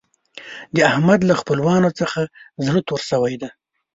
د 0.75 0.77
احمد 0.91 1.19
له 1.29 1.35
خپلوانو 1.41 1.89
څخه 1.99 2.19
زړه 2.65 2.79
تور 2.87 3.01
شوی 3.09 3.35
دی. 3.41 3.49